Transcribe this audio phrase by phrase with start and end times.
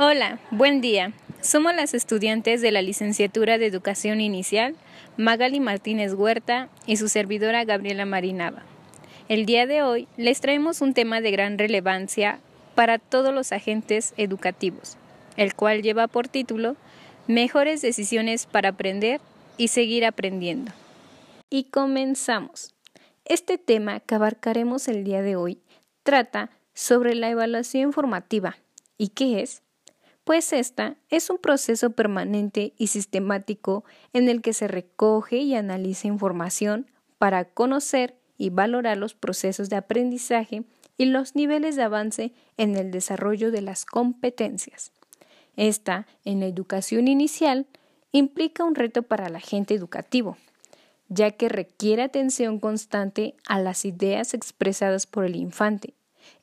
[0.00, 1.12] Hola, buen día.
[1.40, 4.76] Somos las estudiantes de la licenciatura de Educación Inicial,
[5.16, 8.62] Magali Martínez Huerta y su servidora Gabriela Marinaba.
[9.28, 12.38] El día de hoy les traemos un tema de gran relevancia
[12.76, 14.96] para todos los agentes educativos,
[15.36, 16.76] el cual lleva por título
[17.26, 19.20] Mejores decisiones para aprender
[19.56, 20.70] y seguir aprendiendo.
[21.50, 22.72] Y comenzamos.
[23.24, 25.58] Este tema que abarcaremos el día de hoy
[26.04, 28.58] trata sobre la evaluación formativa.
[28.96, 29.62] ¿Y qué es?
[30.28, 36.06] Pues esta es un proceso permanente y sistemático en el que se recoge y analiza
[36.06, 40.64] información para conocer y valorar los procesos de aprendizaje
[40.98, 44.92] y los niveles de avance en el desarrollo de las competencias.
[45.56, 47.66] Esta, en la educación inicial,
[48.12, 50.36] implica un reto para el agente educativo,
[51.08, 55.94] ya que requiere atención constante a las ideas expresadas por el infante,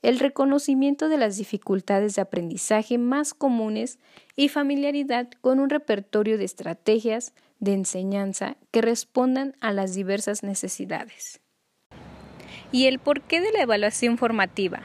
[0.01, 3.99] el reconocimiento de las dificultades de aprendizaje más comunes
[4.35, 11.41] y familiaridad con un repertorio de estrategias de enseñanza que respondan a las diversas necesidades.
[12.71, 14.81] ¿Y el porqué de la evaluación formativa?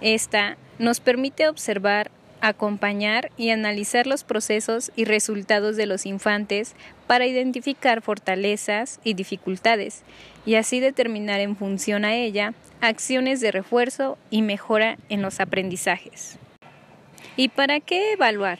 [0.00, 2.10] Esta nos permite observar
[2.40, 6.74] acompañar y analizar los procesos y resultados de los infantes
[7.06, 10.02] para identificar fortalezas y dificultades
[10.46, 16.38] y así determinar en función a ella acciones de refuerzo y mejora en los aprendizajes.
[17.36, 18.58] ¿Y para qué evaluar?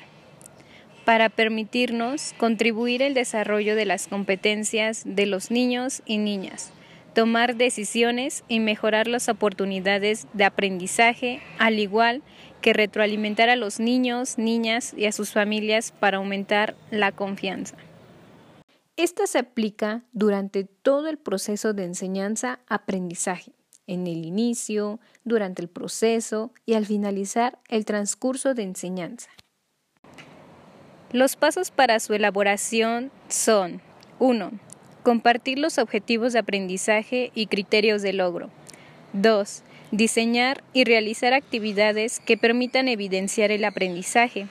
[1.05, 6.73] Para permitirnos contribuir el desarrollo de las competencias de los niños y niñas,
[7.15, 12.23] tomar decisiones y mejorar las oportunidades de aprendizaje, al igual
[12.61, 17.77] que retroalimentar a los niños, niñas y a sus familias para aumentar la confianza.
[18.97, 23.53] Esta se aplica durante todo el proceso de enseñanza-aprendizaje,
[23.87, 29.31] en el inicio, durante el proceso y al finalizar el transcurso de enseñanza.
[31.13, 33.81] Los pasos para su elaboración son
[34.19, 34.70] 1.
[35.03, 38.51] Compartir los objetivos de aprendizaje y criterios de logro.
[39.15, 39.63] 2.
[39.93, 44.47] Diseñar y realizar actividades que permitan evidenciar el aprendizaje.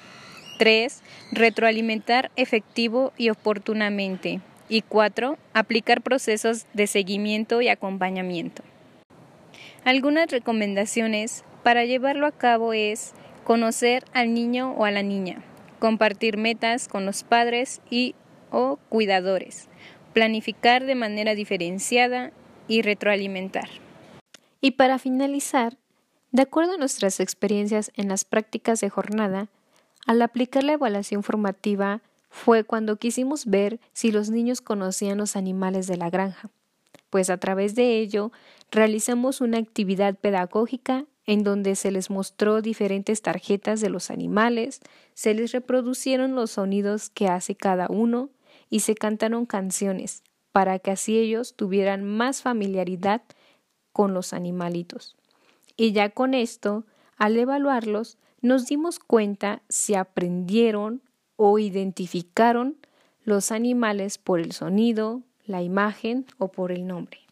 [0.58, 1.04] 3.
[1.32, 4.42] Retroalimentar efectivo y oportunamente.
[4.70, 5.38] Y 4.
[5.54, 8.64] Aplicar procesos de seguimiento y acompañamiento.
[9.86, 15.44] Algunas recomendaciones para llevarlo a cabo es conocer al niño o a la niña,
[15.80, 18.16] compartir metas con los padres y
[18.52, 19.70] o cuidadores,
[20.14, 22.32] planificar de manera diferenciada
[22.68, 23.70] y retroalimentar.
[24.62, 25.78] Y para finalizar,
[26.32, 29.48] de acuerdo a nuestras experiencias en las prácticas de jornada,
[30.06, 35.88] al aplicar la evaluación formativa fue cuando quisimos ver si los niños conocían los animales
[35.88, 36.50] de la granja,
[37.10, 38.32] pues a través de ello
[38.72, 44.82] realizamos una actividad pedagógica en donde se les mostró diferentes tarjetas de los animales,
[45.14, 48.30] se les reproducieron los sonidos que hace cada uno
[48.70, 53.22] y se cantaron canciones para que así ellos tuvieran más familiaridad
[53.92, 55.16] con los animalitos.
[55.78, 56.86] Y ya con esto,
[57.18, 61.02] al evaluarlos, nos dimos cuenta si aprendieron
[61.36, 62.78] o identificaron
[63.24, 67.29] los animales por el sonido, la imagen o por el nombre.